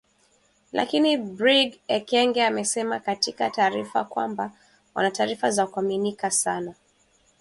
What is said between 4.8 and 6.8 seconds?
wana taarifa za kuaminika sana